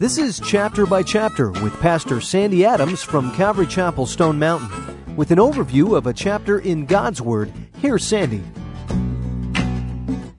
[0.00, 5.14] This is Chapter by Chapter with Pastor Sandy Adams from Calvary Chapel, Stone Mountain.
[5.14, 7.52] With an overview of a chapter in God's Word,
[7.82, 8.42] here's Sandy.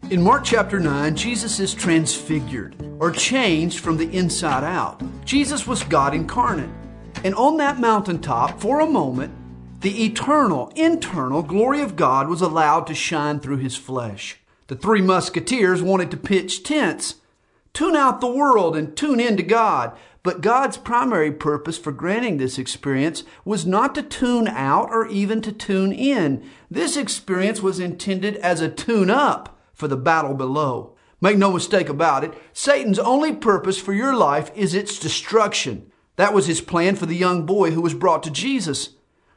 [0.10, 5.00] In Mark chapter 9, Jesus is transfigured or changed from the inside out.
[5.26, 6.72] Jesus was God incarnate.
[7.24, 9.32] And on that mountaintop, for a moment,
[9.82, 14.38] the eternal, internal glory of God was allowed to shine through his flesh.
[14.66, 17.21] The three musketeers wanted to pitch tents,
[17.74, 19.98] tune out the world and tune in to God.
[20.24, 25.42] But God's primary purpose for granting this experience was not to tune out or even
[25.42, 26.48] to tune in.
[26.70, 30.96] This experience was intended as a tune up for the battle below.
[31.22, 35.92] Make no mistake about it, Satan's only purpose for your life is its destruction.
[36.16, 38.90] That was his plan for the young boy who was brought to Jesus.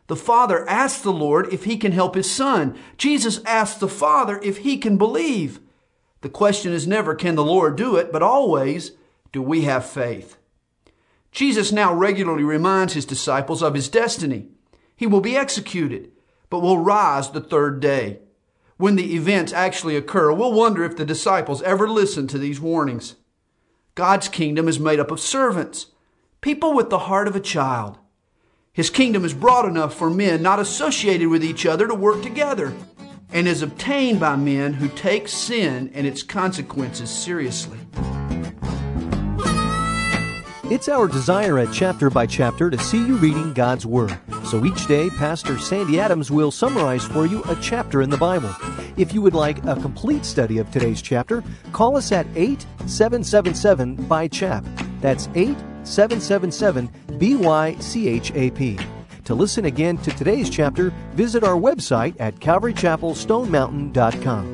[0.06, 2.78] The father asks the Lord if he can help his son.
[2.98, 5.60] Jesus asks the father if he can believe.
[6.24, 8.92] The question is never, can the Lord do it, but always,
[9.30, 10.38] do we have faith?
[11.32, 14.48] Jesus now regularly reminds his disciples of his destiny.
[14.96, 16.12] He will be executed,
[16.48, 18.20] but will rise the third day.
[18.78, 23.16] When the events actually occur, we'll wonder if the disciples ever listened to these warnings.
[23.94, 25.88] God's kingdom is made up of servants,
[26.40, 27.98] people with the heart of a child.
[28.72, 32.72] His kingdom is broad enough for men not associated with each other to work together
[33.34, 37.78] and is obtained by men who take sin and its consequences seriously.
[40.70, 44.16] It's our desire at Chapter by Chapter to see you reading God's Word.
[44.44, 48.54] So each day, Pastor Sandy Adams will summarize for you a chapter in the Bible.
[48.96, 54.28] If you would like a complete study of today's chapter, call us at 8777 by
[54.28, 54.64] chap.
[55.00, 56.88] That's 8777
[57.18, 58.93] BYCHAP.
[59.24, 64.53] To listen again to today's chapter, visit our website at calvarychapelstonemountain.com.